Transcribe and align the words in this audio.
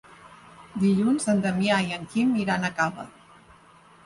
Dilluns 0.83 1.29
en 1.33 1.43
Damià 1.43 1.77
i 1.91 1.99
en 1.99 2.09
Quim 2.15 2.33
iran 2.45 2.67
a 2.67 2.73
Cava. 2.81 3.07